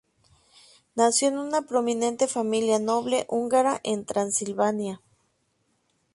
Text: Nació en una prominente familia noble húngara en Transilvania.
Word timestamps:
Nació 0.95 1.27
en 1.27 1.37
una 1.37 1.61
prominente 1.61 2.27
familia 2.27 2.79
noble 2.79 3.27
húngara 3.29 3.79
en 3.83 4.03
Transilvania. 4.03 4.99